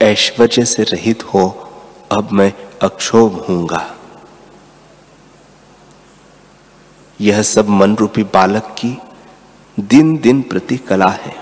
ऐश्वर्य 0.00 0.64
से 0.64 0.82
रहित 0.82 1.22
हो, 1.24 1.48
अब 2.12 2.32
मैं 2.32 2.52
अक्षोभ 2.82 3.34
हूँगा। 3.40 3.94
यह 7.20 7.42
सब 7.42 7.68
मन 7.68 7.96
रूपी 7.96 8.22
बालक 8.22 8.74
की 8.78 8.96
दिन 9.80 10.16
दिन 10.16 10.42
प्रति 10.42 10.76
कला 10.76 11.08
है। 11.08 11.34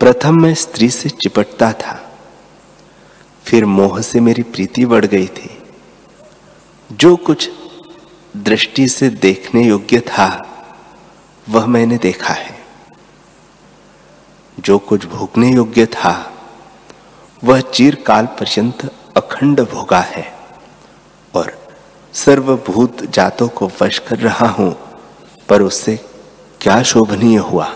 प्रथम 0.00 0.34
मैं 0.34 0.54
स्त्री 0.54 0.88
से 0.90 1.08
चिपटता 1.08 1.72
था, 1.72 2.12
फिर 3.44 3.64
मोह 3.64 4.00
से 4.00 4.20
मेरी 4.20 4.42
प्रीति 4.42 4.86
बढ़ 4.86 5.06
गई 5.06 5.26
थी। 5.26 5.62
जो 6.90 7.16
कुछ 7.16 7.50
दृष्टि 8.36 8.88
से 8.88 9.08
देखने 9.10 9.62
योग्य 9.62 10.00
था, 10.00 10.28
वह 11.48 11.66
मैंने 11.66 11.98
देखा 11.98 12.34
है। 12.34 12.58
जो 14.60 14.78
कुछ 14.78 15.06
भोगने 15.06 15.52
योग्य 15.52 15.86
था 15.86 16.31
वह 17.44 17.60
चिरकाल 17.60 18.26
पर्यंत 18.26 18.84
अखंड 19.16 19.60
भोगा 19.60 20.00
है 20.00 20.24
और 21.34 21.52
सर्वभूत 22.14 23.04
जातों 23.04 23.48
को 23.48 23.70
वश 23.82 23.98
कर 23.98 24.18
रहा 24.18 24.46
हूँ, 24.46 24.76
पर 25.48 25.62
उससे 25.62 25.96
क्या 26.60 26.82
शोभनीय 26.82 27.36
हुआ? 27.36 27.66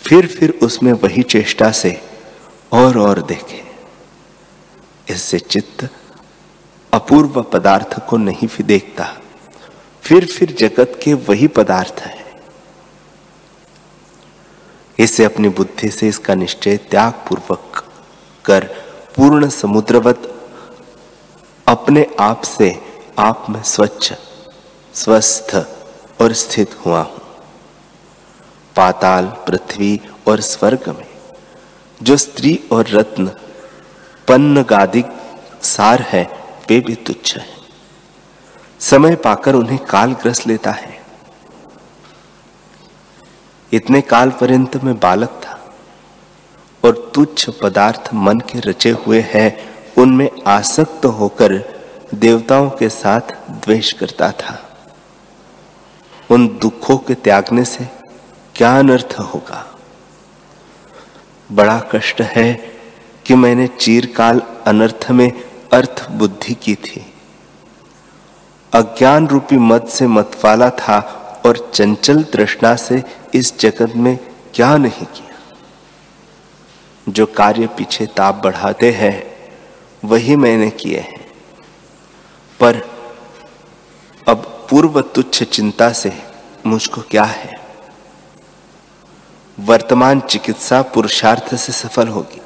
फिर 0.00 0.26
फिर 0.26 0.50
उसमें 0.62 0.92
वही 0.92 1.22
चेष्टा 1.22 1.70
से 1.70 2.00
और 2.72 2.98
और 2.98 3.22
देखे। 3.22 3.62
इससे 5.08 5.38
चित्त 5.38 5.88
अपूर्व 6.92 7.42
पदार्थ 7.42 8.06
को 8.08 8.16
नहीं 8.16 8.48
देखता। 8.62 9.16
फिर 10.02 10.26
फिर 10.26 10.52
जगत 10.52 11.00
के 11.04 11.14
वही 11.14 11.46
पदार्थ 11.46 12.00
है। 12.00 12.15
इसे 14.98 15.24
अपनी 15.24 15.48
बुद्धि 15.48 15.90
से 15.90 16.08
इसका 16.08 16.34
निश्चय 16.34 16.76
त्याग 16.76 17.12
पूर्वक 17.12 17.84
कर 18.44 18.64
पूर्ण 19.16 19.48
समुद्रवत 19.48 20.32
अपने 21.66 22.06
आप 22.20 22.42
से 22.42 22.82
आप 23.18 23.46
में 23.50 23.62
स्वच्छ, 23.62 24.12
स्वस्थ 24.94 25.54
और 26.22 26.32
स्थित 26.32 26.74
हुआ 26.86 27.00
हूँ। 27.02 27.20
पाताल, 28.76 29.26
पृथ्वी 29.26 30.00
और 30.28 30.40
स्वर्ग 30.40 30.88
में 30.88 31.06
जो 32.02 32.16
स्त्री 32.16 32.58
और 32.72 32.88
रत्न 32.88 33.30
पन्न 34.28 34.62
गादिक 34.62 35.06
सार 35.62 36.02
है, 36.02 36.24
वे 36.68 36.80
भी 36.80 36.94
तुच्छ 36.94 37.36
है। 37.36 37.46
समय 38.80 39.14
पाकर 39.16 39.54
उन्हें 39.54 39.78
काल 39.78 40.12
ग्रस 40.12 40.46
लेता 40.46 40.70
है। 40.70 40.95
इतने 43.72 44.00
काल 44.00 44.30
पर्यंत 44.30 44.84
में 44.84 44.98
बालक 44.98 45.28
था 45.28 45.74
और 46.84 47.12
तुच्छ 47.14 47.50
पदार्थ 47.50 48.10
मन 48.14 48.38
के 48.38 48.60
रचे 48.60 48.90
हुए 48.90 49.20
हैं, 49.20 49.74
उनमें 49.98 50.30
आसक्त 50.46 51.06
होकर 51.06 51.76
देवताओं 52.14 52.70
के 52.70 52.88
साथ 52.88 53.20
द्वेष 53.50 53.92
करता 53.92 54.32
था। 54.32 54.78
उन 56.30 56.58
दुखों 56.62 56.96
के 56.96 57.14
त्यागने 57.14 57.64
से 57.64 57.88
क्या 58.54 58.78
अनर्थ 58.78 59.16
होगा? 59.20 59.78
बड़ा 61.52 61.80
कष्ट 61.92 62.20
है 62.22 62.54
कि 63.26 63.34
मैंने 63.34 63.66
चीरकाल 63.66 64.42
अनर्थ 64.66 65.06
में 65.10 65.32
अर्थ 65.72 66.10
बुद्धि 66.10 66.54
की 66.54 66.74
थी। 66.74 67.12
अज्ञान 68.72 69.28
रूपी 69.28 69.56
मत 69.56 69.88
से 69.88 70.06
मतवाला 70.06 70.70
था 70.70 71.22
और 71.46 71.70
चंचल 71.74 72.22
तृष्णा 72.22 72.76
से 72.76 73.04
इस 73.34 73.60
जगत 73.60 73.92
में 73.96 74.18
क्या 74.54 74.76
नहीं 74.76 75.06
किया? 75.06 75.56
जो 77.08 77.26
कार्य 77.26 77.66
पीछे 77.66 78.06
ताप 78.06 78.40
बढ़ाते 78.44 78.90
हैं, 78.90 79.36
वही 80.04 80.36
मैंने 80.36 80.70
किए 80.70 80.98
हैं। 80.98 81.26
पर 82.60 82.76
अब 84.28 84.66
पूर्व 84.70 85.00
तुच्छ 85.00 85.42
चिंता 85.42 85.92
से 85.92 86.22
मुझको 86.66 87.00
क्या 87.00 87.24
है? 87.24 87.60
वर्तमान 89.60 90.20
चिकित्सा 90.20 90.82
पुरुषार्थ 90.82 91.54
से 91.54 91.72
सफल 91.72 92.08
होगी। 92.08 92.40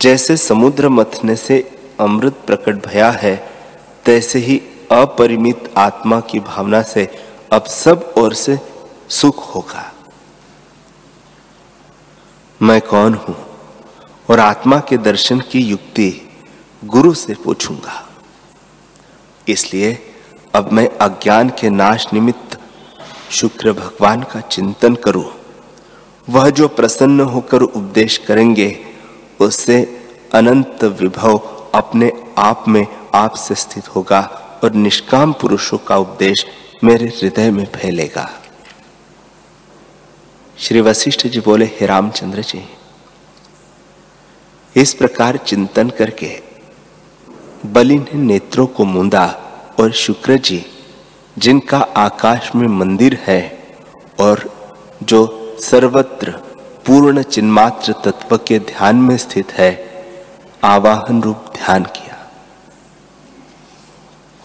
जैसे 0.00 0.36
समुद्र 0.36 0.88
मथने 0.88 1.36
से 1.36 1.78
अमृत 2.00 2.32
प्रकट 2.46 2.86
भया 2.86 3.10
है, 3.10 3.50
तैसे 4.04 4.38
ही 4.38 4.62
अपरिमित 4.92 5.72
आत्मा 5.78 6.20
की 6.20 6.40
भावना 6.40 6.82
से 6.82 7.04
अब 7.52 7.64
सब 7.64 8.12
ओर 8.18 8.34
से 8.34 8.58
सुख 9.08 9.54
होगा। 9.54 9.92
मैं 12.60 12.80
कौन 12.80 13.14
हूँ 13.14 13.36
और 14.30 14.40
आत्मा 14.40 14.78
के 14.78 14.96
दर्शन 14.96 15.40
की 15.40 15.60
युक्ति 15.60 16.10
गुरु 16.84 17.12
से 17.14 17.34
पूछूँगा। 17.34 18.08
इसलिए 19.48 19.92
अब 20.54 20.72
मैं 20.72 20.88
अज्ञान 20.98 21.48
के 21.50 21.70
नाश 21.70 22.06
निमित्त 22.12 22.58
शुक्र 23.30 23.72
भगवान 23.72 24.22
का 24.22 24.40
चिंतन 24.40 24.94
करूँ। 24.94 25.30
वह 26.28 26.50
जो 26.50 26.68
प्रसन्न 26.68 27.20
होकर 27.20 27.62
उपदेश 27.62 28.18
करेंगे, 28.18 28.68
उससे 29.40 29.82
अनंत 30.34 30.84
विभव 30.84 31.38
अपने 31.74 32.12
आप 32.38 32.68
में 32.68 32.86
आप 33.14 33.34
से 33.34 33.54
स्थित 33.54 33.88
होगा। 33.88 34.20
और 34.62 34.72
निष्काम 34.72 35.32
पुरुषों 35.32 35.78
का 35.78 35.96
उपदेश 35.96 36.46
मेरे 36.84 37.06
हृदय 37.06 37.50
में 37.50 37.64
फैलेगा। 37.66 38.28
श्री 40.58 40.80
वशिष्ठ 40.80 41.26
जी 41.26 41.40
बोले, 41.40 41.64
हे 41.64 41.86
रामचंद्र 41.86 42.42
जी, 42.42 42.62
इस 44.76 44.94
प्रकार 44.94 45.36
चिंतन 45.36 45.90
करके 45.90 46.30
बलि 47.66 47.98
ने 47.98 48.18
नेत्रों 48.18 48.66
को 48.66 48.84
मुंदा 48.84 49.24
और 49.80 49.92
शुक्र 49.92 50.36
जी, 50.36 50.64
जिनका 51.38 51.78
आकाश 51.78 52.50
में 52.54 52.66
मंदिर 52.68 53.18
है 53.26 53.40
और 54.20 54.50
जो 55.02 55.20
सर्वत्र 55.60 56.30
पूर्ण 56.86 57.22
चिन्मात्र 57.22 57.92
तत्व 58.04 58.36
के 58.38 58.58
ध्यान 58.58 58.96
में 58.96 59.16
स्थित 59.16 59.52
है, 59.52 59.72
आवाहन 60.64 61.22
रूप 61.22 61.52
ध्यान 61.56 61.82
किया। 61.84 62.01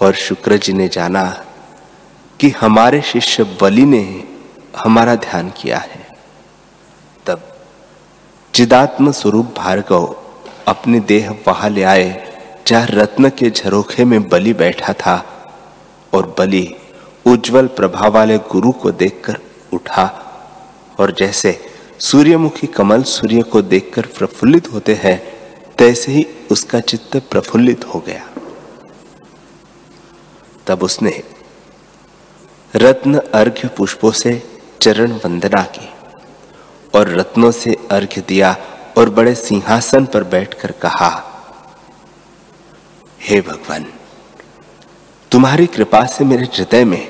और 0.02 0.14
शुक्र 0.16 0.58
जी 0.58 0.74
ने 0.74 0.88
जाना 0.88 1.24
कि 2.40 2.50
हमारे 2.50 3.02
शिष्य 3.02 3.44
बलि 3.62 3.86
ने 3.86 4.24
हमारा 4.78 5.16
ध्यान 5.16 5.50
किया 5.50 5.78
है। 5.78 6.06
तब 7.26 7.42
चिदात्म 8.54 9.12
स्वरूप 9.12 9.54
भार्गव 9.58 10.16
अपने 10.68 11.00
देह 11.00 11.30
वहाँ 11.48 11.70
ले 11.70 11.84
आए, 11.84 12.10
जहाँ 12.68 12.88
रत्न 12.90 13.30
के 13.30 13.50
झरोखे 13.50 14.06
में 14.06 14.30
बलि 14.30 14.54
बैठा 14.54 14.94
था 14.94 15.16
और 16.14 16.36
बलि 16.40 16.76
उज्जवल 17.26 17.68
प्रभाव 17.68 18.14
वाले 18.14 18.38
गुरु 18.52 18.72
को 18.72 18.92
देखकर 18.92 19.38
उठा 19.74 20.06
और 21.00 21.12
जैसे 21.12 21.60
सूर्यमुखी 22.00 22.68
कमल 22.68 23.04
सूर्य 23.04 23.42
को 23.42 23.62
देखकर 23.62 24.06
प्रफुल्लित 24.18 24.72
होते 24.74 24.94
हैं, 24.94 25.18
तैसे 25.78 26.12
ही 26.12 26.26
उसका 26.52 26.80
चित्त 26.80 27.18
प्रफुल्लित 27.32 27.86
हो 27.86 28.00
गया। 28.00 28.28
तब 30.68 30.84
उसने 30.84 31.24
रत्न 32.76 33.20
अर्घ्य 33.20 33.68
पुष्पों 33.68 34.12
से 34.12 34.62
चरण 34.82 35.12
वंदना 35.12 35.62
की 35.64 35.90
और 36.94 37.10
रत्नों 37.10 37.52
से 37.52 37.78
अर्घ्य 37.92 38.22
दिया 38.28 38.56
और 38.98 39.10
बड़े 39.10 39.36
सिंहासन 39.36 40.06
पर 40.06 40.24
बैठकर 40.24 40.72
कहा, 40.72 41.10
हे 43.22 43.42
भगवान, 43.42 43.86
तुम्हारी 45.32 45.66
कृपा 45.66 46.06
से 46.06 46.26
मेरे 46.26 46.46
हृदय 46.46 46.86
में 46.86 47.08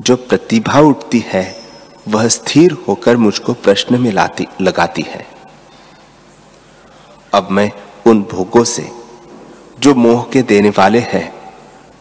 जो 0.00 0.16
प्रतिभा 0.16 0.80
उठती 0.80 1.24
है, 1.26 1.60
वह 2.08 2.28
स्थिर 2.28 2.72
होकर 2.88 3.16
मुझको 3.16 3.52
प्रश्न 3.52 4.00
में 4.00 4.12
लाती, 4.12 4.46
लगाती 4.60 5.02
है। 5.02 5.26
अब 7.34 7.48
मैं 7.50 7.70
उन 8.06 8.22
भोगों 8.22 8.64
से 8.64 8.90
जो 9.78 9.94
मोह 9.94 10.22
के 10.32 10.42
देने 10.42 10.70
वाले 10.70 10.98
हैं 10.98 11.39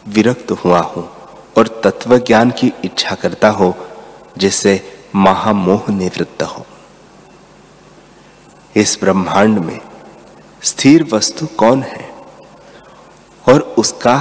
विरक्त 0.09 0.51
हुआ 0.51 0.79
हूँ 0.79 1.09
और 1.57 1.81
तत्व 1.83 2.17
ज्ञान 2.17 2.51
की 2.51 2.73
इच्छा 2.85 3.15
करता 3.15 3.49
हो, 3.49 3.73
जिससे 4.37 4.81
महामोह 5.15 5.91
निवृत्त 5.91 6.43
हो। 6.43 6.65
इस 8.75 8.97
ब्रह्मांड 9.01 9.59
में 9.59 9.79
स्थिर 10.63 11.07
वस्तु 11.13 11.47
कौन 11.47 11.83
है 11.83 12.09
और 13.49 13.61
उसका 13.77 14.17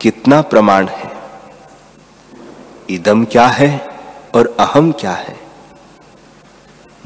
कितना 0.00 0.40
प्रमाण 0.42 0.88
है? 0.88 1.12
इदम 2.90 3.24
क्या 3.24 3.46
है 3.46 3.88
और 4.34 4.56
अहम 4.60 4.92
क्या 4.92 5.12
है? 5.12 5.36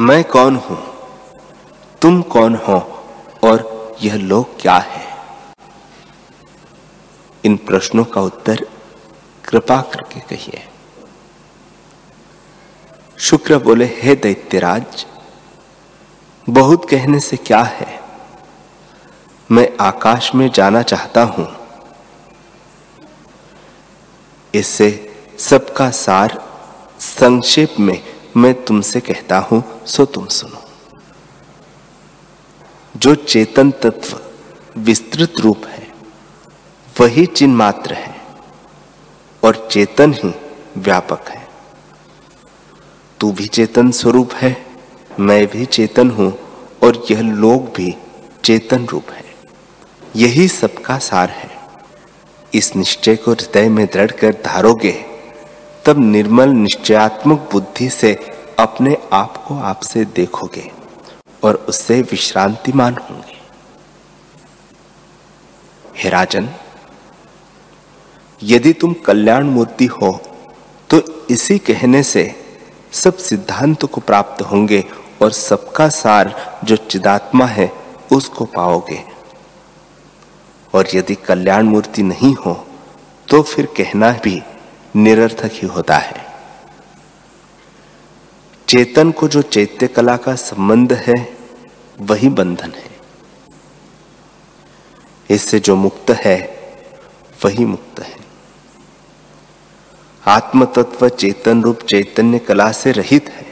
मैं 0.01 0.25
कौन 0.25 0.57
हूँ? 0.57 0.79
तुम 2.03 2.23
कौन 2.23 2.55
हो 2.57 2.79
और 3.45 3.97
यह 4.03 4.15
लोक 4.15 4.51
क्या 4.61 4.77
है? 4.77 5.06
इन 7.45 7.57
प्रश्नों 7.57 8.05
का 8.05 8.21
उत्तर 8.21 8.67
कृपा 9.45 9.81
करके 9.81 10.21
कहिए। 10.21 10.63
शुक्र 13.19 13.59
बोले, 13.59 13.85
हे 13.85 14.15
दैत्यराज, 14.15 15.07
बहुत 16.49 16.91
कहने 16.91 17.21
से 17.21 17.37
क्या 17.37 17.63
है? 17.63 18.01
मैं 19.51 19.77
आकाश 19.81 20.35
में 20.35 20.51
जाना 20.51 20.83
चाहता 20.83 21.23
हूँ। 21.23 21.49
इससे 24.55 25.17
सबका 25.39 25.91
सार 25.91 26.43
संक्षेप 27.01 27.75
में 27.81 28.03
मैं 28.37 28.65
तुमसे 28.65 29.01
कहता 29.01 29.39
हूँ, 29.39 29.87
सो 29.87 30.05
तुम 30.05 30.27
सुनो। 30.27 30.63
जो 32.97 33.15
चेतन 33.15 33.71
तत्व 33.71 34.21
विस्तृत 34.81 35.35
रूप 35.41 35.67
है 35.67 35.86
वही 37.01 37.27
चिन्ह 37.27 37.57
मात्र 37.57 37.95
है 37.95 38.15
और 39.43 39.69
चेतन 39.73 40.13
ही 40.13 40.33
व्यापक 40.77 41.29
है। 41.29 41.47
तू 43.21 43.33
भी 43.33 43.47
चेतन 43.47 43.91
स्वरूप 43.91 44.33
है, 44.33 44.67
मैं 45.21 45.47
भी 45.47 45.67
चेतन 45.67 46.11
हूँ 46.11 46.33
और 46.83 47.03
यह 47.11 47.21
लोग 47.21 47.69
भी 47.75 47.95
चेतन 48.45 48.87
रूप 48.87 49.11
है। 49.11 49.25
यही 50.17 50.49
सबका 50.49 50.99
सार 50.99 51.31
है। 51.31 51.51
इस 52.55 52.75
निश्चय 52.77 53.17
को 53.17 53.33
हृदय 53.33 53.69
में 53.69 53.87
दृढ़ 53.87 54.11
कर 54.11 54.33
धारोगे, 54.45 54.93
तब 55.85 55.99
निर्मल 55.99 56.49
निश्चयात्मक 56.49 57.49
बुद्धि 57.53 57.91
से 57.91 58.15
अपने 58.59 58.97
आप 59.13 59.37
को 59.37 59.59
आपसे 59.61 60.05
देखोगे 60.05 60.71
और 61.45 61.55
उससे 61.69 62.03
विश्रांतिमान 62.03 62.97
होंगे। 63.11 63.37
हे 65.97 66.11
राजन 66.11 66.49
यदि 68.41 68.73
तुम 68.73 68.93
कल्याण 69.07 69.47
मूर्ति 69.47 69.87
हो 69.87 70.11
तो 70.91 71.01
इसी 71.31 71.59
कहने 71.59 72.03
से 72.03 72.25
सब 72.93 73.17
सिद्धांत 73.19 73.85
को 73.85 74.01
प्राप्त 74.01 74.43
होंगे 74.43 74.85
और 75.23 75.31
सबका 75.33 75.89
सार 75.89 76.35
जो 76.65 76.77
चिदात्मा 76.77 77.47
है, 77.47 77.71
उसको 78.13 78.45
पाओगे। 78.45 79.03
और 80.75 80.89
यदि 80.95 81.15
कल्याण 81.15 81.63
मूर्ति 81.63 82.03
नहीं 82.03 82.35
हो 82.37 82.55
तो 83.29 83.43
फिर 83.43 83.67
कहना 83.77 84.11
भी 84.25 84.41
निरर्थक 84.97 85.51
ही 85.53 85.69
होता 85.69 85.97
है। 85.97 86.25
चेतन 88.69 89.11
को 89.13 89.29
जो 89.29 89.43
चैत्य 89.43 89.87
कला 89.87 90.17
का 90.17 90.35
संबंध 90.35 90.93
है, 90.93 91.15
वही 92.01 92.29
बंधन 92.29 92.73
है। 92.73 92.91
इससे 95.31 95.61
जो 95.61 95.77
मुक्त 95.77 96.11
है, 96.17 96.39
वही 97.45 97.65
मुक्त 97.65 98.01
है। 98.01 98.26
आत्म 100.29 100.65
तत्व 100.65 101.09
चेतन 101.09 101.63
रूप 101.63 101.81
चैतन्य 101.81 102.39
कला 102.39 102.73
से 102.73 102.93
रहित 102.93 103.29
है। 103.29 103.47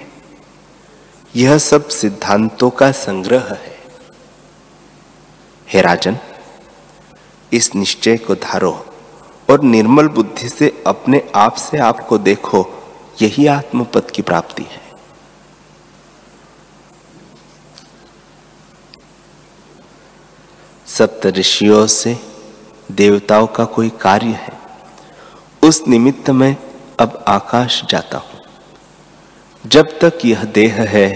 यह 1.36 1.58
सब 1.58 1.88
सिद्धांतों 1.88 2.70
का 2.70 2.92
संग्रह 2.92 3.44
है। 3.50 3.76
हे 5.68 5.80
राजन, 5.80 6.18
इस 7.52 7.74
निश्चय 7.74 8.16
को 8.16 8.34
धारो 8.34 8.86
और 9.50 9.62
निर्मल 9.62 10.08
बुद्धि 10.08 10.48
से 10.48 10.82
अपने 10.86 11.22
आप 11.34 11.54
से 11.54 11.78
आपको 11.78 12.18
देखो, 12.18 12.66
यही 13.22 13.46
आत्मपद 13.46 14.10
की 14.10 14.22
प्राप्ति 14.22 14.62
है। 14.62 14.82
सप्त 20.86 21.26
ऋषियों 21.26 21.86
से 21.86 22.18
देवताओं 22.92 23.46
का 23.46 23.64
कोई 23.64 23.90
कार्य 23.90 24.26
है? 24.26 24.63
उस 25.64 25.82
निमित्त 25.88 26.30
में 26.30 26.56
अब 27.00 27.24
आकाश 27.28 27.82
जाता 27.90 28.18
हूँ। 28.18 28.40
जब 29.64 29.98
तक 29.98 30.18
यह 30.24 30.44
देह 30.44 30.74
है, 30.82 31.08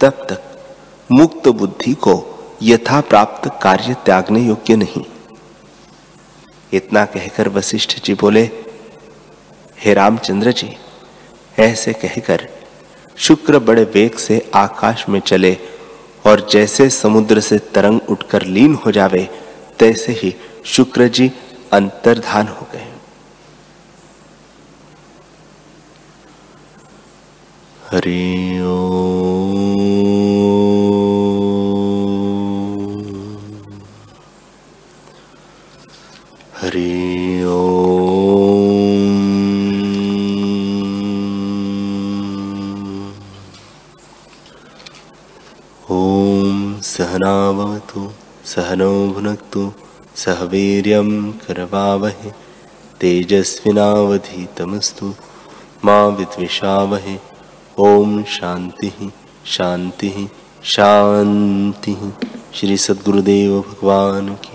तब 0.00 0.26
तक 0.30 0.42
मुक्त 1.12 1.48
बुद्धि 1.48 1.92
को 1.94 2.14
यथा 2.62 3.00
प्राप्त 3.00 3.50
कार्य 3.62 3.94
त्यागने 3.94 4.40
योग्य 4.40 4.76
नहीं। 4.76 5.04
इतना 6.72 7.04
कहकर 7.04 7.48
वशिष्ठ 7.48 8.04
जी 8.04 8.14
बोले, 8.14 8.42
हे 9.78 9.94
रामचंद्र 9.94 10.52
जी, 10.52 10.76
ऐसे 11.58 11.92
कहकर 11.92 12.48
शुक्र 13.16 13.58
बड़े 13.58 13.84
वेग 13.84 14.16
से 14.16 14.50
आकाश 14.54 15.08
में 15.08 15.20
चले 15.20 15.56
और 16.26 16.46
जैसे 16.50 16.88
समुद्र 16.90 17.40
से 17.40 17.58
तरंग 17.58 18.00
उठकर 18.08 18.42
लीन 18.42 18.74
हो 18.74 18.90
जावे, 18.90 19.28
तैसे 19.78 20.12
ही 20.12 20.34
शुक्र 20.66 21.08
जी 21.08 21.32
अंतर्धान 21.72 22.48
हो 22.48 22.66
गए। 22.72 22.81
हरि 27.92 28.20
हरि 36.60 36.92
ओम 45.96 46.60
सहनावतु 46.82 48.04
सहनौ 48.52 48.94
भुनक्तु 49.16 49.64
सह 50.22 50.40
वीर्यं 50.54 51.10
करवावहे 51.42 52.30
तेजस्विनावधीतमस्तु 53.02 53.82
मा 55.84 55.98
विद्विषावहे 56.20 57.16
ओम 57.80 58.22
शांति 58.28 58.90
शांति 59.46 60.28
शांति 60.64 61.96
श्री 62.54 62.76
सद्गुरुदेव 62.76 63.60
भगवान 63.60 64.28
की 64.44 64.51